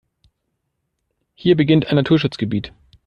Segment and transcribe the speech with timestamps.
[1.35, 2.73] Hier beginnt ein Naturschutzgebiet.